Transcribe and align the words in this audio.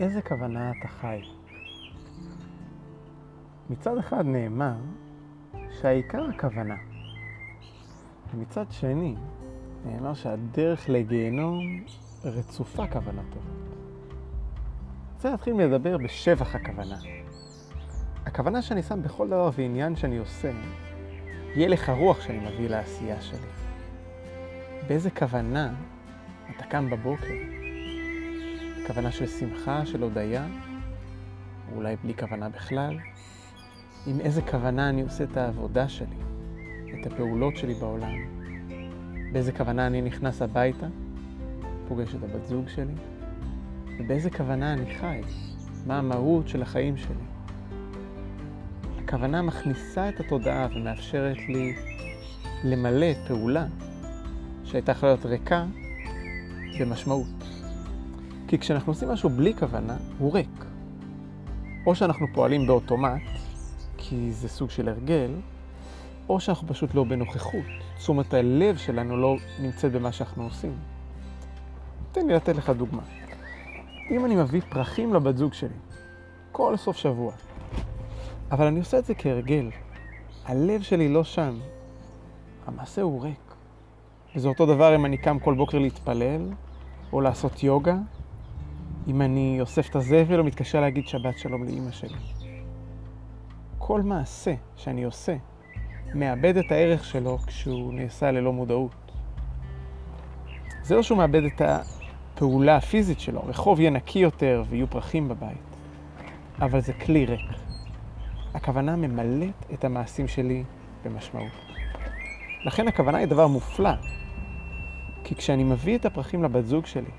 איזה 0.00 0.22
כוונה 0.22 0.72
אתה 0.78 0.88
חי? 0.88 1.22
מצד 3.70 3.98
אחד 3.98 4.26
נאמר 4.26 4.76
שהעיקר 5.80 6.24
הכוונה, 6.34 6.76
ומצד 8.34 8.64
שני 8.70 9.16
נאמר 9.84 10.14
שהדרך 10.14 10.88
לגיהנום 10.88 11.60
רצופה 12.24 12.86
כוונות 12.86 13.24
טובות. 13.30 13.76
רוצה 15.14 15.30
להתחיל 15.30 15.54
לדבר 15.54 15.98
בשבח 15.98 16.54
הכוונה. 16.54 16.96
הכוונה 18.26 18.62
שאני 18.62 18.82
שם 18.82 19.02
בכל 19.02 19.26
דבר 19.26 19.50
ועניין 19.54 19.96
שאני 19.96 20.18
עושה, 20.18 20.52
יהיה 21.54 21.68
לך 21.68 21.90
רוח 21.90 22.20
שאני 22.20 22.38
מביא 22.38 22.68
לעשייה 22.68 23.20
שלי. 23.20 23.48
באיזה 24.88 25.10
כוונה 25.10 25.74
אתה 26.50 26.64
קם 26.64 26.90
בבוקר? 26.90 27.59
כוונה 28.90 29.12
של 29.12 29.26
שמחה, 29.26 29.86
של 29.86 30.02
הודיה, 30.02 30.46
או 31.70 31.76
אולי 31.76 31.96
בלי 32.04 32.14
כוונה 32.14 32.48
בכלל? 32.48 32.98
עם 34.06 34.20
איזה 34.20 34.42
כוונה 34.42 34.88
אני 34.88 35.02
עושה 35.02 35.24
את 35.24 35.36
העבודה 35.36 35.88
שלי, 35.88 36.16
את 37.00 37.06
הפעולות 37.06 37.56
שלי 37.56 37.74
בעולם? 37.74 38.12
באיזה 39.32 39.52
כוונה 39.52 39.86
אני 39.86 40.02
נכנס 40.02 40.42
הביתה, 40.42 40.86
פוגש 41.88 42.14
את 42.14 42.22
הבת 42.22 42.46
זוג 42.46 42.68
שלי? 42.68 42.94
ובאיזה 43.98 44.30
כוונה 44.30 44.72
אני 44.72 44.94
חי? 44.94 45.20
מה 45.86 45.98
המהות 45.98 46.48
של 46.48 46.62
החיים 46.62 46.96
שלי? 46.96 47.24
הכוונה 49.04 49.42
מכניסה 49.42 50.08
את 50.08 50.20
התודעה 50.20 50.68
ומאפשרת 50.76 51.38
לי 51.48 51.76
למלא 52.64 53.14
פעולה 53.28 53.66
שהייתה 54.64 54.92
יכולה 54.92 55.12
להיות 55.12 55.26
ריקה 55.26 55.64
במשמעות. 56.80 57.59
כי 58.50 58.58
כשאנחנו 58.58 58.92
עושים 58.92 59.08
משהו 59.08 59.30
בלי 59.30 59.54
כוונה, 59.54 59.96
הוא 60.18 60.34
ריק. 60.34 60.64
או 61.86 61.94
שאנחנו 61.94 62.26
פועלים 62.34 62.66
באוטומט, 62.66 63.22
כי 63.96 64.32
זה 64.32 64.48
סוג 64.48 64.70
של 64.70 64.88
הרגל, 64.88 65.30
או 66.28 66.40
שאנחנו 66.40 66.68
פשוט 66.68 66.94
לא 66.94 67.04
בנוכחות. 67.04 67.64
תשומת 67.96 68.34
הלב 68.34 68.76
שלנו 68.76 69.16
לא 69.16 69.36
נמצאת 69.60 69.92
במה 69.92 70.12
שאנחנו 70.12 70.44
עושים. 70.44 70.72
תן 72.12 72.26
לי 72.26 72.34
לתת 72.34 72.56
לך 72.56 72.70
דוגמה. 72.70 73.02
אם 74.10 74.24
אני 74.24 74.36
מביא 74.36 74.60
פרחים 74.70 75.14
לבת 75.14 75.36
זוג 75.36 75.54
שלי, 75.54 75.78
כל 76.52 76.76
סוף 76.76 76.96
שבוע, 76.96 77.32
אבל 78.50 78.66
אני 78.66 78.78
עושה 78.78 78.98
את 78.98 79.04
זה 79.04 79.14
כהרגל, 79.14 79.70
הלב 80.44 80.82
שלי 80.82 81.08
לא 81.08 81.24
שם, 81.24 81.58
המעשה 82.66 83.02
הוא 83.02 83.22
ריק. 83.22 83.54
וזה 84.36 84.48
אותו 84.48 84.66
דבר 84.66 84.94
אם 84.94 85.04
אני 85.04 85.18
קם 85.18 85.38
כל 85.38 85.54
בוקר 85.54 85.78
להתפלל, 85.78 86.50
או 87.12 87.20
לעשות 87.20 87.62
יוגה, 87.62 87.96
אם 89.10 89.22
אני 89.22 89.60
אוסף 89.60 89.90
את 89.90 89.96
הזבל 89.96 90.38
או 90.38 90.44
מתקשר 90.44 90.80
להגיד 90.80 91.08
שבת 91.08 91.38
שלום 91.38 91.64
לאימא 91.64 91.90
שלי. 91.90 92.18
כל 93.78 94.02
מעשה 94.02 94.54
שאני 94.76 95.04
עושה 95.04 95.36
מאבד 96.14 96.56
את 96.56 96.72
הערך 96.72 97.04
שלו 97.04 97.38
כשהוא 97.38 97.94
נעשה 97.94 98.30
ללא 98.30 98.52
מודעות. 98.52 99.12
זה 100.82 100.94
לא 100.96 101.02
שהוא 101.02 101.18
מאבד 101.18 101.44
את 101.44 101.62
הפעולה 101.64 102.76
הפיזית 102.76 103.20
שלו, 103.20 103.42
רחוב 103.46 103.80
יהיה 103.80 103.90
נקי 103.90 104.18
יותר 104.18 104.62
ויהיו 104.68 104.90
פרחים 104.90 105.28
בבית, 105.28 105.76
אבל 106.60 106.80
זה 106.80 106.92
כלי 106.92 107.26
ריק. 107.26 107.50
הכוונה 108.54 108.96
ממלאת 108.96 109.72
את 109.74 109.84
המעשים 109.84 110.28
שלי 110.28 110.64
במשמעות. 111.04 111.52
לכן 112.64 112.88
הכוונה 112.88 113.18
היא 113.18 113.26
דבר 113.26 113.46
מופלא, 113.46 113.92
כי 115.24 115.34
כשאני 115.34 115.64
מביא 115.64 115.98
את 115.98 116.04
הפרחים 116.04 116.42
לבת 116.42 116.66
זוג 116.66 116.86
שלי, 116.86 117.10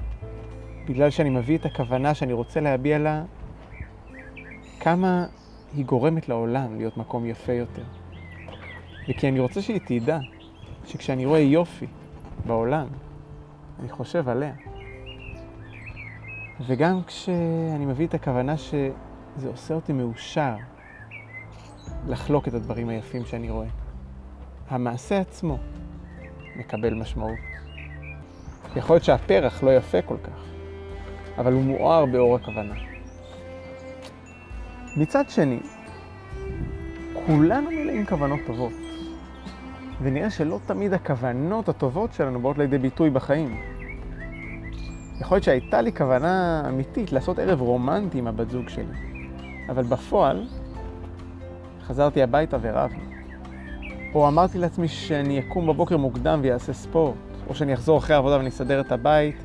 בגלל 0.86 1.10
שאני 1.10 1.30
מביא 1.30 1.58
את 1.58 1.66
הכוונה 1.66 2.14
שאני 2.14 2.34
רוצה 2.34 2.59
להביע 2.59 3.00
לה, 3.00 3.24
כמה 4.80 5.25
היא 5.74 5.86
גורמת 5.86 6.30
לעולם 6.30 6.78
להיות 6.78 6.97
מקום 6.97 7.25
יפה 7.25 7.53
יותר. 7.53 7.84
וכי 9.09 9.30
אני 9.30 9.40
רוצה 9.40 9.62
שהיא 9.62 9.80
תדע 9.86 10.20
שכשאני 10.86 11.25
רואה 11.25 11.40
יופי 11.40 11.88
בעולם, 12.46 12.88
אני 13.80 13.90
חושב 13.90 14.30
עליה. 14.30 14.53
וגם 16.68 17.03
כשאני 17.08 17.86
מביא 17.86 18.08
את 18.08 18.14
הכוונה 18.14 18.58
שזה 18.58 19.47
עושה 19.47 19.74
אותי 19.74 19.94
מאושר 19.94 20.56
לחלוק 22.08 22.47
את 22.47 22.53
הדברים 22.53 22.90
היפים 22.90 23.25
שאני 23.25 23.50
רואה. 23.50 23.68
המעשה 24.70 25.20
עצמו 25.20 25.58
מקבל 26.56 26.94
משמעות. 26.94 27.40
יכול 28.75 28.96
להיות 28.96 29.03
שהפרח 29.03 29.64
לא 29.64 29.75
יפה 29.75 30.02
כל 30.02 30.18
כך, 30.24 30.50
אבל 31.38 31.53
הוא 31.53 31.64
מואר 31.64 32.06
באור 32.06 32.36
הכוונה. 32.36 32.74
מצד 34.97 35.30
שני, 35.30 35.59
כולנו 37.25 37.72
מלאים 37.72 38.06
כוונות 38.06 38.40
טובות, 38.47 38.74
ונראה 40.02 40.30
שלא 40.30 40.59
תמיד 40.66 40.94
הכוונות 40.94 41.70
הטובות 41.70 42.14
שלנו 42.14 42.41
באות 42.41 42.58
לידי 42.58 42.78
ביטוי 42.78 43.09
בחיים. 43.09 43.58
יכול 45.20 45.36
להיות 45.36 45.44
שהייתה 45.44 45.81
לי 45.81 45.94
כוונה 45.94 46.64
אמיתית 46.70 47.12
לעשות 47.12 47.40
ערב 47.40 47.62
רומנטי 47.62 48.18
עם 48.18 48.28
הבת 48.28 48.50
זוג 48.50 48.70
שלי, 48.70 48.96
אבל 49.70 49.84
בפועל 49.84 50.47
חזרתי 51.81 52.24
הביתה 52.24 52.58
ורבנו. 52.62 53.00
או 54.14 54.28
אמרתי 54.28 54.58
לעצמי 54.58 54.88
שאני 54.88 55.40
אקום 55.40 55.68
בבוקר 55.68 55.97
מוקדם 55.97 56.40
ויעשה 56.44 56.74
ספורט, 56.74 57.16
או 57.47 57.56
שאני 57.56 57.74
אחזור 57.74 57.97
אחרי 57.97 58.16
העבודה 58.16 58.38
ואני 58.38 58.50
אסדר 58.50 58.81
את 58.81 58.91
הבית, 58.91 59.36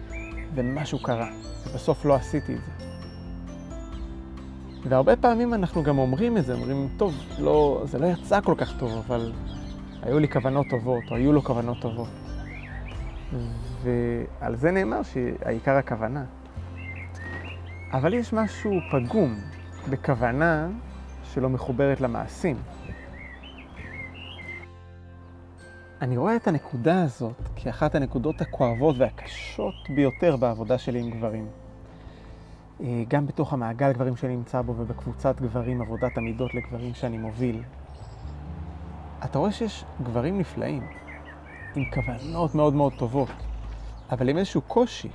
ומשהו 0.57 0.99
קרה, 1.03 1.29
ובסוף 1.67 2.05
לא 2.05 2.15
עשיתי 2.15 2.55
את 2.55 2.61
זה. 2.65 2.73
והרבה 4.89 5.17
פעמים 5.17 5.55
אנחנו 5.55 5.83
גם 5.83 5.99
אומרים 5.99 6.37
את 6.37 6.45
זה, 6.45 6.55
אומרים, 6.55 6.89
טוב, 6.97 7.15
לא, 7.39 7.83
זה 7.85 7.99
לא 7.99 8.07
יצא 8.07 8.41
כל 8.41 8.55
כך 8.59 8.79
טוב, 8.79 8.93
אבל 9.07 9.33
היו 10.03 10.19
לי 10.19 10.29
כוונות 10.29 10.67
טובות, 10.71 11.05
או 11.11 11.17
היו 11.17 11.33
לו 11.33 11.43
כוונות 11.43 11.77
טובות. 11.81 12.09
ועל 13.83 14.57
זה 14.57 14.71
נאמר 14.71 15.01
שהעיקר 15.03 15.77
הכוונה. 15.77 16.25
אבל 17.93 18.15
יש 18.15 18.33
משהו 18.33 18.73
פגום 18.93 19.35
בכוונה 19.91 20.69
שלא 21.25 21.49
מחוברת 21.49 22.01
למעשים. 22.01 22.57
אני 26.03 26.17
רואה 26.17 26.37
את 26.37 26.49
הנקודה 26.49 27.03
הזאת 27.03 27.37
כאחת 27.57 27.95
הנקודות 27.95 28.41
הכואבות 28.41 28.97
והקשות 28.99 29.75
ביותר 29.95 30.37
בעבודה 30.37 30.79
שלי 30.79 31.01
עם 31.01 31.11
גברים. 31.11 31.47
אה, 32.81 33.03
גם 33.09 33.27
בתוך 33.27 33.53
המעגל 33.53 33.93
גברים 33.93 34.17
שאני 34.17 34.37
נמצא 34.37 34.63
בו 34.63 34.75
ובקבוצת 34.77 35.41
גברים, 35.41 35.83
עבודת 35.83 36.19
המידות 36.19 36.55
לגברים 36.55 36.95
שאני 36.95 37.19
מוביל. 37.19 37.63
אתה 39.25 39.39
רואה 39.39 39.53
שיש 39.53 39.85
גברים 40.03 40.39
נפלאים, 40.39 40.87
עם 41.75 41.85
כוונות 41.95 42.55
מאוד 42.55 42.75
מאוד 42.75 42.93
טובות, 42.99 43.31
אבל 44.11 44.29
עם 44.29 44.39
איזשהו 44.39 44.61
קושי 44.61 45.09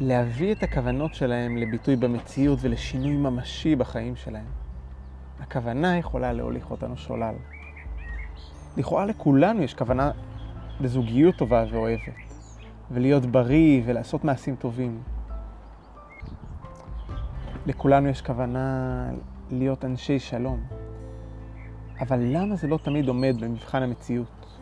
להביא 0.00 0.52
את 0.52 0.62
הכוונות 0.62 1.14
שלהם 1.14 1.56
לביטוי 1.56 1.96
במציאות 1.96 2.58
ולשינוי 2.62 3.16
ממשי 3.16 3.76
בחיים 3.76 4.16
שלהם. 4.16 4.46
הכוונה 5.40 5.96
יכולה 5.96 6.32
להוליך 6.32 6.70
אותנו 6.70 6.96
שולל. 6.96 7.34
לכאורה 8.76 9.06
לכולנו 9.06 9.62
יש 9.62 9.74
כוונה 9.74 10.10
בזוגיות 10.80 11.34
טובה 11.36 11.64
ואוהבת, 11.70 12.14
ולהיות 12.90 13.26
בריא 13.26 13.82
ולעשות 13.86 14.24
מעשים 14.24 14.56
טובים. 14.56 15.02
לכולנו 17.66 18.08
יש 18.08 18.22
כוונה 18.22 19.10
להיות 19.50 19.84
אנשי 19.84 20.18
שלום. 20.18 20.60
אבל 22.00 22.18
למה 22.22 22.56
זה 22.56 22.68
לא 22.68 22.78
תמיד 22.82 23.08
עומד 23.08 23.36
במבחן 23.40 23.82
המציאות? 23.82 24.58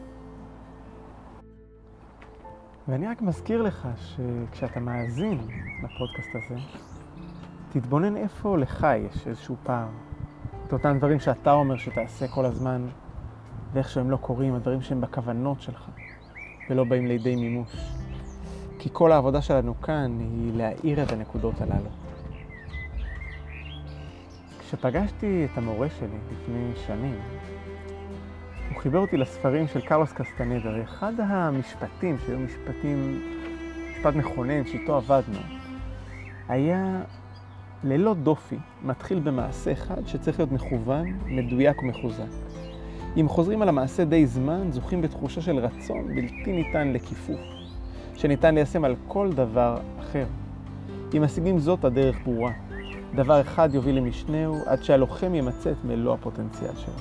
ואני 2.89 3.07
רק 3.07 3.23
מזכיר 3.23 3.63
לך 3.63 3.89
שכשאתה 3.97 4.81
מאזין 4.81 5.39
לפודקאסט 5.83 6.31
הזה, 6.35 6.61
תתבונן 7.73 8.17
איפה 8.17 8.59
לך 8.59 8.87
יש 8.99 9.27
איזשהו 9.27 9.57
פער. 9.63 9.89
את 10.67 10.73
אותם 10.73 10.99
דברים 10.99 11.21
שאתה 11.21 11.53
אומר 11.53 11.77
שתעשה 11.77 12.29
כל 12.29 12.45
הזמן, 12.45 12.87
ואיך 13.73 13.89
שהם 13.89 14.11
לא 14.11 14.17
קורים, 14.17 14.55
הדברים 14.55 14.83
שהם 14.83 15.01
בכוונות 15.01 15.61
שלך, 15.61 15.91
ולא 16.71 16.85
באים 16.85 17.07
לידי 17.07 17.37
מימוש. 17.37 17.77
כי 18.79 18.89
כל 18.93 19.13
העבודה 19.13 19.43
שלנו 19.43 19.81
כאן 19.81 20.19
היא 20.21 20.53
להאיר 20.55 21.03
את 21.03 21.13
הנקודות 21.13 21.61
הללו. 21.61 21.91
כשפגשתי 24.59 25.45
את 25.45 25.59
המורה 25.59 25.89
שלי 25.99 26.19
לפני 26.33 26.73
שנים, 26.87 27.19
הוא 28.71 28.83
חיבר 28.83 28.99
אותי 28.99 29.17
לספרים 29.17 29.69
של 29.69 29.81
קרלוס 29.81 30.13
קסטנדה, 30.13 30.71
ואחד 30.79 31.13
המשפטים, 31.19 32.19
שהיו 32.19 32.39
משפטים, 32.39 33.23
משפט 33.91 34.15
מכונן 34.15 34.67
שאיתו 34.67 34.97
עבדנו, 34.97 35.39
היה 36.49 37.03
ללא 37.85 38.15
דופי, 38.15 38.59
מתחיל 38.83 39.19
במעשה 39.19 39.73
אחד 39.73 40.07
שצריך 40.07 40.39
להיות 40.39 40.53
מכוון, 40.53 41.19
מדויק 41.27 41.83
ומחוזק. 41.83 42.56
אם 43.17 43.29
חוזרים 43.29 43.63
על 43.63 43.69
המעשה 43.69 44.05
די 44.05 44.27
זמן, 44.27 44.73
זוכים 44.73 45.03
בתחושה 45.03 45.41
של 45.41 45.59
רצון 45.59 46.07
בלתי 46.15 46.53
ניתן 46.53 46.93
לכיפוף, 46.93 47.41
שניתן 48.15 48.55
ליישם 48.55 48.85
על 48.85 48.95
כל 49.09 49.33
דבר 49.33 49.79
אחר. 50.01 50.27
אם 51.17 51.23
משיגים 51.23 51.59
זאת, 51.59 51.85
הדרך 51.85 52.17
ברורה. 52.25 52.53
דבר 53.15 53.41
אחד 53.41 53.69
יוביל 53.73 53.97
למשנהו 53.97 54.57
עד 54.67 54.83
שהלוחם 54.83 55.35
ימצה 55.35 55.71
את 55.71 55.85
מלוא 55.85 56.15
הפוטנציאל 56.15 56.77
שלו. 56.77 56.95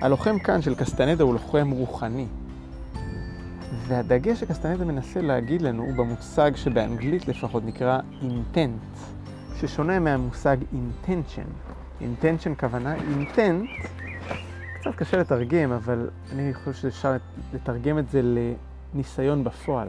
הלוחם 0.00 0.38
כאן 0.38 0.62
של 0.62 0.74
קסטנדה 0.74 1.24
הוא 1.24 1.32
לוחם 1.32 1.70
רוחני. 1.70 2.26
והדגש 3.88 4.40
שקסטנדה 4.40 4.84
מנסה 4.84 5.20
להגיד 5.20 5.62
לנו 5.62 5.82
הוא 5.82 5.94
במושג 5.96 6.56
שבאנגלית 6.56 7.28
לפחות 7.28 7.64
נקרא 7.64 7.98
intent, 8.22 8.98
ששונה 9.60 9.98
מהמושג 9.98 10.56
intention. 10.72 11.76
intention 12.00 12.60
כוונה, 12.60 12.94
intent, 12.96 13.86
קצת 14.86 14.94
קשה 14.94 15.16
לתרגם, 15.16 15.72
אבל 15.72 16.10
אני 16.32 16.54
חושב 16.54 16.72
שאפשר 16.72 17.16
לתרגם 17.54 17.98
את 17.98 18.08
זה 18.08 18.20
לניסיון 18.22 19.44
בפועל. 19.44 19.88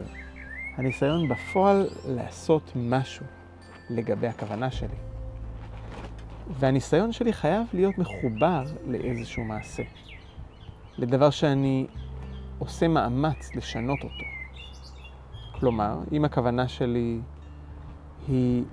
הניסיון 0.76 1.28
בפועל 1.28 1.88
לעשות 2.08 2.72
משהו 2.76 3.26
לגבי 3.90 4.26
הכוונה 4.26 4.70
שלי. 4.70 4.96
והניסיון 6.58 7.12
שלי 7.12 7.32
חייב 7.32 7.66
להיות 7.72 7.98
מחובר 7.98 8.62
לאיזשהו 8.86 9.44
מעשה. 9.44 9.82
לדבר 10.98 11.30
שאני 11.30 11.86
עושה 12.58 12.88
מאמץ 12.88 13.56
לשנות 13.56 13.98
אותו. 14.02 14.24
כלומר, 15.60 15.98
אם 16.12 16.24
הכוונה 16.24 16.68
שלי 16.68 17.20
היא 18.28 18.64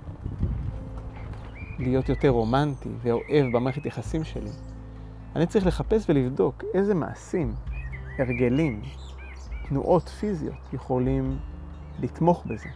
להיות 1.78 2.08
יותר 2.08 2.28
רומנטי 2.28 2.88
ואוהב 3.02 3.56
במערכת 3.56 3.86
יחסים 3.86 4.24
שלי, 4.24 4.50
אני 5.36 5.46
צריך 5.46 5.66
לחפש 5.66 6.10
ולבדוק 6.10 6.64
איזה 6.74 6.94
מעשים, 6.94 7.54
הרגלים, 8.18 8.80
תנועות 9.68 10.08
פיזיות 10.08 10.72
יכולים 10.72 11.38
לתמוך 12.00 12.46
בזה. 12.46 12.68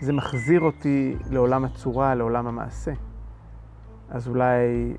זה 0.00 0.12
מחזיר 0.12 0.60
אותי 0.60 1.16
לעולם 1.30 1.64
הצורה, 1.64 2.14
לעולם 2.14 2.46
המעשה. 2.46 2.92
אז 4.08 4.28
אולי 4.28 4.94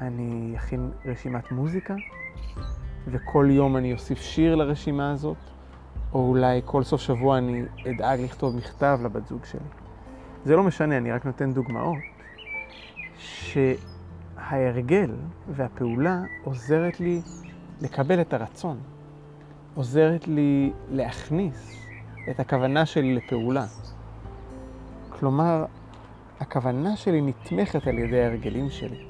אני 0.00 0.54
אכין 0.56 0.90
רשימת 1.04 1.52
מוזיקה, 1.52 1.94
וכל 3.06 3.46
יום 3.50 3.76
אני 3.76 3.92
אוסיף 3.92 4.18
שיר 4.18 4.54
לרשימה 4.54 5.10
הזאת, 5.10 5.36
או 6.12 6.28
אולי 6.28 6.60
כל 6.64 6.82
סוף 6.82 7.00
שבוע 7.00 7.38
אני 7.38 7.62
אדאג 7.90 8.20
לכתוב 8.20 8.56
מכתב 8.56 8.98
לבת 9.04 9.26
זוג 9.26 9.44
שלי. 9.44 9.60
זה 10.44 10.56
לא 10.56 10.62
משנה, 10.62 10.96
אני 10.96 11.12
רק 11.12 11.26
נותן 11.26 11.52
דוגמאות, 11.52 11.98
שההרגל 14.50 15.10
והפעולה 15.48 16.22
עוזרת 16.44 17.00
לי 17.00 17.20
לקבל 17.80 18.20
את 18.20 18.32
הרצון, 18.32 18.78
עוזרת 19.74 20.28
לי 20.28 20.72
להכניס 20.90 21.86
את 22.30 22.40
הכוונה 22.40 22.86
שלי 22.86 23.14
לפעולה. 23.14 23.66
כלומר, 25.08 25.64
הכוונה 26.40 26.96
שלי 26.96 27.20
נתמכת 27.20 27.86
על 27.86 27.98
ידי 27.98 28.20
ההרגלים 28.20 28.70
שלי. 28.70 29.06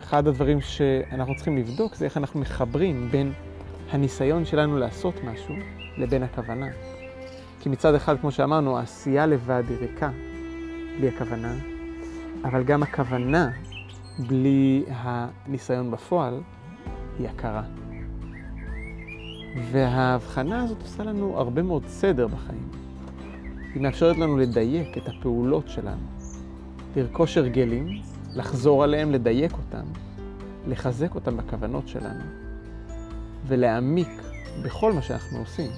ואחד 0.00 0.26
הדברים 0.26 0.60
שאנחנו 0.60 1.34
צריכים 1.36 1.56
לבדוק 1.56 1.94
זה 1.94 2.04
איך 2.04 2.16
אנחנו 2.16 2.40
מחברים 2.40 3.08
בין 3.10 3.32
הניסיון 3.90 4.44
שלנו 4.44 4.78
לעשות 4.78 5.14
משהו 5.24 5.54
לבין 5.98 6.22
הכוונה. 6.22 6.66
כי 7.60 7.68
מצד 7.68 7.94
אחד, 7.94 8.20
כמו 8.20 8.30
שאמרנו, 8.30 8.78
העשייה 8.78 9.26
לבד 9.26 9.62
היא 9.68 9.78
ריקה, 9.78 10.10
בלי 10.98 11.08
הכוונה, 11.08 11.71
אבל 12.44 12.64
גם 12.64 12.82
הכוונה 12.82 13.50
בלי 14.18 14.84
הניסיון 14.88 15.90
בפועל 15.90 16.40
היא 17.18 17.28
הכרה. 17.28 17.62
וההבחנה 19.70 20.62
הזאת 20.62 20.82
עושה 20.82 21.04
לנו 21.04 21.38
הרבה 21.38 21.62
מאוד 21.62 21.82
סדר 21.86 22.26
בחיים. 22.26 22.68
היא 23.74 23.82
מאפשרת 23.82 24.16
לנו 24.16 24.36
לדייק 24.36 24.98
את 24.98 25.08
הפעולות 25.08 25.68
שלנו, 25.68 26.06
לרכוש 26.96 27.36
הרגלים, 27.36 27.88
לחזור 28.34 28.84
עליהם, 28.84 29.10
לדייק 29.10 29.52
אותם, 29.52 29.84
לחזק 30.66 31.14
אותם 31.14 31.36
בכוונות 31.36 31.88
שלנו, 31.88 32.24
ולהעמיק 33.46 34.22
בכל 34.64 34.92
מה 34.92 35.02
שאנחנו 35.02 35.38
עושים. 35.38 35.70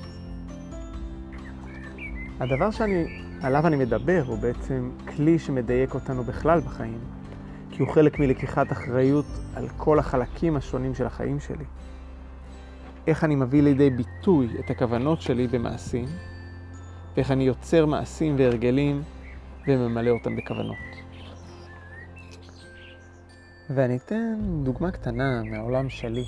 הדבר 2.40 2.70
שאני, 2.70 3.23
עליו 3.42 3.66
אני 3.66 3.76
מדבר 3.76 4.22
הוא 4.26 4.38
בעצם 4.38 4.90
כלי 5.16 5.38
שמדייק 5.38 5.94
אותנו 5.94 6.25
בכלל 6.25 6.60
בחיים, 6.60 6.98
כי 7.70 7.82
הוא 7.82 7.92
חלק 7.92 8.19
מלקיחת 8.19 8.72
אחריות 8.72 9.26
על 9.54 9.69
כל 9.76 9.98
החלקים 9.98 10.56
השונים 10.56 10.94
של 10.94 11.06
החיים 11.06 11.40
שלי. 11.40 11.64
איך 13.06 13.25
אני 13.25 13.34
מביא 13.34 13.62
לידי 13.62 13.90
ביטוי 13.90 14.48
את 14.58 14.70
הכוונות 14.70 15.20
שלי 15.20 15.46
במעשים, 15.46 16.06
ואיך 17.16 17.31
אני 17.31 17.44
יוצר 17.44 17.86
מעשים 17.86 18.34
והרגלים 18.38 19.02
וממלא 19.66 20.10
אותם 20.10 20.36
בכוונות. 20.36 20.76
ואני 23.70 23.96
אתן 23.96 24.34
דוגמה 24.62 24.90
קטנה 24.90 25.42
מהעולם 25.50 25.88
שלי. 25.88 26.25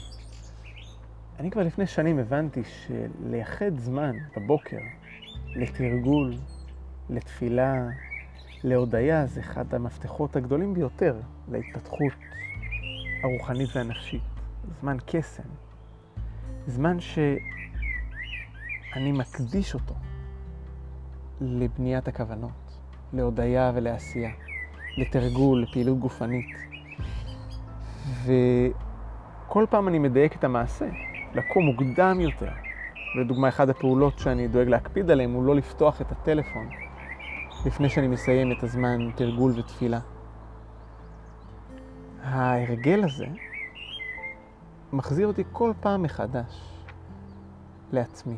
אני 1.40 1.50
כבר 1.50 1.62
לפני 1.62 1.86
שנים 1.86 2.18
הבנתי 2.18 2.62
שלייחד 2.64 3.78
זמן 3.78 4.12
בבוקר 4.36 4.78
לתרגול, 5.56 6.34
לתפילה, 7.10 7.88
להודיה, 8.64 9.26
זה 9.26 9.40
אחד 9.40 9.74
המפתחות 9.74 10.36
הגדולים 10.36 10.74
ביותר 10.74 11.16
להתפתחות 11.48 12.12
הרוחנית 13.22 13.68
והנפשית. 13.76 14.22
זמן 14.80 14.96
קסם. 15.06 15.48
זמן 16.66 17.00
שאני 17.00 17.42
מקדיש 19.12 19.74
אותו 19.74 19.94
לבניית 21.40 22.08
הכוונות, 22.08 22.78
להודיה 23.12 23.72
ולעשייה, 23.74 24.30
לתרגול, 24.98 25.62
לפעילות 25.62 25.98
גופנית. 25.98 26.56
וכל 28.24 29.66
פעם 29.70 29.88
אני 29.88 29.98
מדייק 29.98 30.36
את 30.36 30.44
המעשה, 30.44 30.88
לקום 31.34 31.64
מוקדם 31.64 32.20
יותר. 32.20 32.50
לדוגמה, 33.20 33.48
אחת 33.48 33.68
הפעולות 33.68 34.18
שאני 34.18 34.48
דואג 34.48 34.68
להקפיד 34.68 35.10
עליהן 35.10 35.32
הוא 35.32 35.44
לא 35.44 35.54
לפתוח 35.54 36.00
את 36.00 36.12
הטלפון 36.12 36.68
לפני 37.66 37.88
שאני 37.88 38.08
מסיים 38.08 38.52
את 38.52 38.62
הזמן 38.62 39.10
תרגול 39.14 39.52
ותפילה. 39.56 39.98
ההרגל 42.22 43.04
הזה 43.04 43.26
מחזיר 44.92 45.26
אותי 45.26 45.42
כל 45.52 45.72
פעם 45.80 46.02
מחדש 46.02 46.60
לעצמי. 47.92 48.36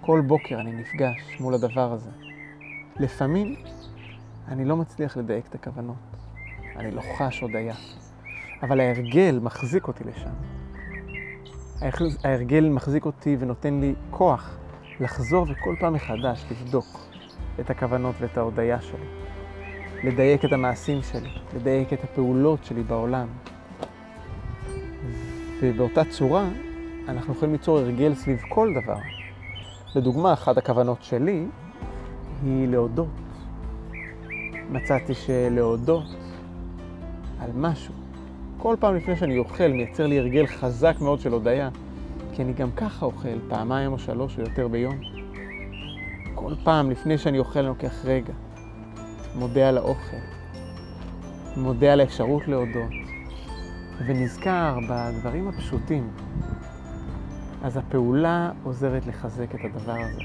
כל 0.00 0.20
בוקר 0.26 0.60
אני 0.60 0.72
נפגש 0.72 1.40
מול 1.40 1.54
הדבר 1.54 1.92
הזה. 1.92 2.10
לפעמים 2.96 3.56
אני 4.48 4.64
לא 4.64 4.76
מצליח 4.76 5.16
לדייק 5.16 5.46
את 5.46 5.54
הכוונות, 5.54 5.96
אני 6.76 6.90
לא 6.90 7.02
חש 7.18 7.40
הודיה, 7.40 7.74
אבל 8.62 8.80
ההרגל 8.80 9.38
מחזיק 9.42 9.88
אותי 9.88 10.04
לשם. 10.04 10.30
ההרגל 12.24 12.68
מחזיק 12.68 13.04
אותי 13.04 13.36
ונותן 13.40 13.80
לי 13.80 13.94
כוח 14.10 14.58
לחזור 15.00 15.46
וכל 15.50 15.74
פעם 15.80 15.92
מחדש 15.92 16.44
לבדוק 16.50 17.15
את 17.60 17.70
הכוונות 17.70 18.14
ואת 18.20 18.38
ההודיה 18.38 18.80
שלי, 18.80 19.06
לדייק 20.04 20.44
את 20.44 20.52
המעשים 20.52 21.02
שלי, 21.02 21.30
לדייק 21.56 21.92
את 21.92 22.04
הפעולות 22.04 22.64
שלי 22.64 22.82
בעולם. 22.82 23.26
ובאותה 25.62 26.04
צורה 26.04 26.44
אנחנו 27.08 27.34
יכולים 27.34 27.52
ליצור 27.52 27.78
הרגל 27.78 28.14
סביב 28.14 28.42
כל 28.48 28.72
דבר. 28.82 28.98
לדוגמה, 29.94 30.32
אחת 30.32 30.58
הכוונות 30.58 31.02
שלי 31.02 31.46
היא 32.42 32.68
להודות. 32.68 33.08
מצאתי 34.70 35.14
שלהודות 35.14 36.04
על 37.40 37.50
משהו, 37.54 37.94
כל 38.58 38.76
פעם 38.80 38.96
לפני 38.96 39.16
שאני 39.16 39.38
אוכל, 39.38 39.68
מייצר 39.68 40.06
לי 40.06 40.18
הרגל 40.18 40.46
חזק 40.46 40.96
מאוד 41.00 41.20
של 41.20 41.32
הודיה, 41.32 41.68
כי 42.32 42.42
אני 42.42 42.52
גם 42.52 42.70
ככה 42.70 43.06
אוכל 43.06 43.38
פעמיים 43.48 43.92
או 43.92 43.98
שלוש 43.98 44.38
או 44.38 44.42
יותר 44.42 44.68
ביום. 44.68 45.15
כל 46.36 46.54
פעם 46.64 46.90
לפני 46.90 47.18
שאני 47.18 47.38
אוכל 47.38 47.58
אני 47.58 47.68
לוקח 47.68 48.04
רגע, 48.04 48.32
מודה 49.34 49.68
על 49.68 49.78
האוכל, 49.78 50.16
מודה 51.56 51.92
על 51.92 52.00
האפשרות 52.00 52.48
להודות, 52.48 52.92
ונזכר 54.06 54.78
בדברים 54.90 55.48
הפשוטים. 55.48 56.10
אז 57.62 57.76
הפעולה 57.76 58.50
עוזרת 58.62 59.06
לחזק 59.06 59.54
את 59.54 59.60
הדבר 59.64 59.96
הזה. 60.00 60.22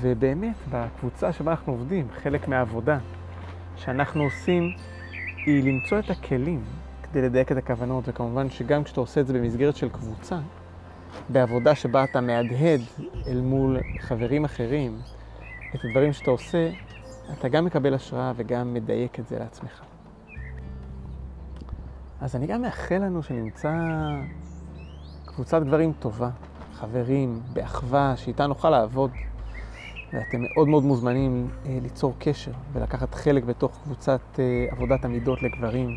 ובאמת, 0.00 0.56
בקבוצה 0.70 1.32
שבה 1.32 1.50
אנחנו 1.50 1.72
עובדים, 1.72 2.08
חלק 2.22 2.48
מהעבודה 2.48 2.98
שאנחנו 3.76 4.22
עושים 4.22 4.62
היא 5.46 5.64
למצוא 5.64 5.98
את 5.98 6.10
הכלים 6.10 6.64
כדי 7.02 7.22
לדייק 7.22 7.52
את 7.52 7.56
הכוונות, 7.56 8.04
וכמובן 8.08 8.50
שגם 8.50 8.84
כשאתה 8.84 9.00
עושה 9.00 9.20
את 9.20 9.26
זה 9.26 9.32
במסגרת 9.32 9.76
של 9.76 9.88
קבוצה, 9.88 10.38
בעבודה 11.28 11.74
שבה 11.74 12.04
אתה 12.04 12.20
מהדהד 12.20 12.80
אל 13.26 13.40
מול 13.40 13.78
חברים 13.98 14.44
אחרים 14.44 14.98
את 15.74 15.84
הדברים 15.84 16.12
שאתה 16.12 16.30
עושה, 16.30 16.70
אתה 17.38 17.48
גם 17.48 17.64
מקבל 17.64 17.94
השראה 17.94 18.32
וגם 18.36 18.74
מדייק 18.74 19.20
את 19.20 19.28
זה 19.28 19.38
לעצמך. 19.38 19.82
אז 22.20 22.36
אני 22.36 22.46
גם 22.46 22.62
מאחל 22.62 22.98
לנו 22.98 23.22
שנמצא 23.22 23.72
קבוצת 25.24 25.62
גברים 25.62 25.92
טובה, 25.98 26.30
חברים, 26.72 27.40
באחווה, 27.52 28.16
שאיתה 28.16 28.46
נוכל 28.46 28.70
לעבוד. 28.70 29.10
ואתם 30.12 30.42
מאוד 30.42 30.68
מאוד 30.68 30.84
מוזמנים 30.84 31.48
אה, 31.66 31.78
ליצור 31.82 32.14
קשר 32.18 32.50
ולקחת 32.72 33.14
חלק 33.14 33.44
בתוך 33.44 33.78
קבוצת 33.82 34.20
אה, 34.38 34.66
עבודת 34.70 35.04
המידות 35.04 35.42
לגברים, 35.42 35.96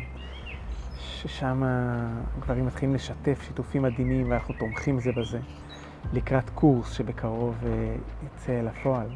ששם 1.22 1.62
גברים 2.40 2.66
מתחילים 2.66 2.94
לשתף 2.94 3.42
שיתופים 3.42 3.82
מדהימים 3.82 4.30
ואנחנו 4.30 4.54
תומכים 4.58 5.00
זה 5.00 5.10
בזה, 5.16 5.40
לקראת 6.12 6.50
קורס 6.50 6.92
שבקרוב 6.92 7.54
אה, 7.66 7.96
יצא 8.26 8.60
אל 8.60 8.68
הפועל. 8.68 9.08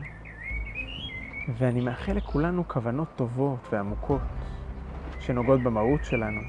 ואני 1.59 1.81
מאחל 1.81 2.13
לכולנו 2.13 2.69
כוונות 2.69 3.09
טובות 3.17 3.59
ועמוקות 3.73 4.21
שנוגעות 5.21 5.63
במהות 5.63 6.05
שלנו, 6.05 6.41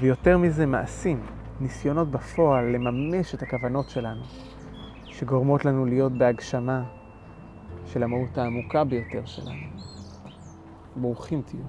ויותר 0.00 0.38
מזה 0.38 0.66
מעשים, 0.66 1.20
ניסיונות 1.60 2.10
בפועל 2.10 2.64
לממש 2.64 3.34
את 3.34 3.42
הכוונות 3.42 3.90
שלנו, 3.90 4.22
שגורמות 5.04 5.64
לנו 5.64 5.86
להיות 5.86 6.12
בהגשמה 6.12 6.84
של 7.86 8.02
המהות 8.02 8.38
העמוקה 8.38 8.84
ביותר 8.84 9.24
שלנו. 9.24 9.66
ברוכים 10.96 11.42
תהיו. 11.42 11.64